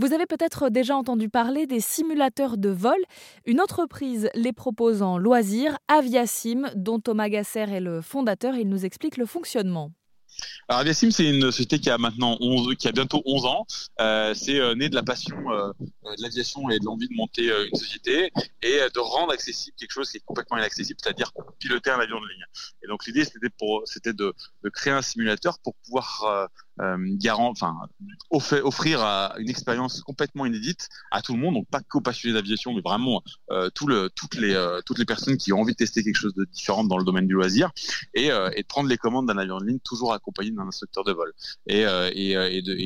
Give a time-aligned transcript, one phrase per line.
[0.00, 2.96] Vous avez peut-être déjà entendu parler des simulateurs de vol.
[3.44, 8.54] Une entreprise les propose en loisir, Aviasim, dont Thomas Gasser est le fondateur.
[8.54, 9.92] Il nous explique le fonctionnement.
[10.68, 13.66] Alors Aviasim, c'est une société qui a maintenant 11, qui a bientôt 11 ans.
[14.00, 17.52] Euh, c'est euh, né de la passion euh, de l'aviation et de l'envie de monter
[17.70, 18.30] une société
[18.62, 22.26] et de rendre accessible quelque chose qui est complètement inaccessible, c'est-à-dire piloter un avion de
[22.26, 22.44] ligne.
[22.82, 24.34] Et donc l'idée, c'était de,
[24.72, 26.48] créer un simulateur pour pouvoir
[27.16, 27.76] garant, enfin,
[28.30, 29.02] offrir
[29.38, 33.22] une expérience complètement inédite à tout le monde, donc pas qu'aux passionnés d'aviation, mais vraiment
[33.50, 36.44] euh, toutes les euh, toutes les personnes qui ont envie de tester quelque chose de
[36.44, 37.70] différent dans le domaine du loisir
[38.14, 41.32] et, de prendre les commandes d'un avion de ligne toujours accompagné d'un instructeur de vol.
[41.66, 41.84] Et,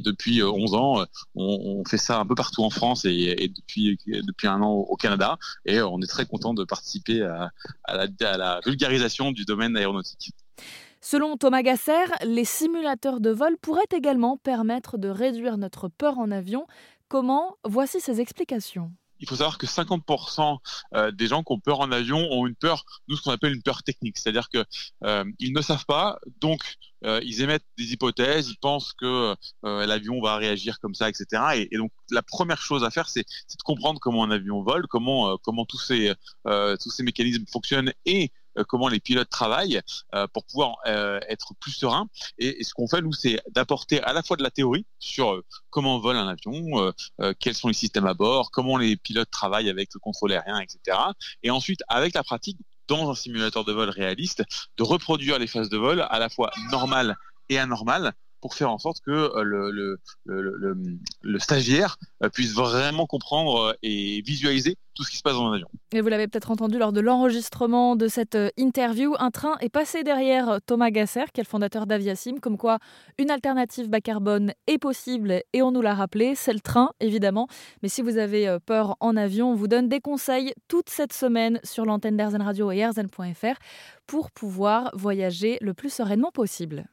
[0.00, 4.60] depuis 11 ans, on, fait ça un peu partout en France et, depuis depuis un
[4.62, 7.50] an au Canada et on est très content de participer à
[8.20, 10.34] la vulgarisation du domaine aéronautique.
[11.00, 16.30] Selon Thomas Gasser, les simulateurs de vol pourraient également permettre de réduire notre peur en
[16.30, 16.66] avion.
[17.08, 17.56] Comment?
[17.64, 20.58] Voici ses explications il faut savoir que 50%
[20.94, 23.54] euh, des gens qui ont peur en avion ont une peur, nous ce qu'on appelle
[23.54, 24.64] une peur technique, c'est-à-dire que
[25.04, 26.60] euh, ils ne savent pas, donc
[27.04, 31.42] euh, ils émettent des hypothèses, ils pensent que l'avion va réagir comme ça, etc.
[31.56, 34.86] Et, et, donc la première chose à faire, c'est de comprendre comment un avion vole,
[34.88, 36.12] comment comment tous ces
[36.44, 38.30] tous ces mécanismes fonctionnent et
[38.64, 39.80] comment les pilotes travaillent
[40.14, 42.08] euh, pour pouvoir euh, être plus sereins.
[42.38, 45.98] Et, ce qu'on fait, nous, c'est d'apporter à la fois de la théorie sur comment
[45.98, 46.92] vole un avion,
[47.38, 50.98] quels sont les systèmes à bord, comment les pilotes travaillent avec le contrôle aérien, etc.
[51.42, 54.42] Et ensuite, avec la pratique, dans un simulateur de vol réaliste,
[54.76, 57.16] de reproduire les phases de vol à la fois normales
[57.48, 63.72] et anormales pour faire en sorte que euh, le, stagiaire euh, puisse vraiment comprendre euh,
[63.82, 65.68] et visualiser tout ce qui se passe dans un avion.
[65.92, 70.02] Et vous l'avez peut-être entendu lors de l'enregistrement de cette interview, un train est passé
[70.02, 72.78] derrière Thomas Gasser, qui est le fondateur d'Aviasim, comme quoi
[73.18, 77.46] une alternative bas carbone est possible et on nous l'a rappelé, c'est le train évidemment.
[77.82, 81.60] Mais si vous avez peur en avion, on vous donne des conseils toute cette semaine
[81.62, 83.58] sur l'antenne d'Airzen Radio et airzen.fr
[84.06, 86.88] pour pouvoir voyager le plus sereinement possible.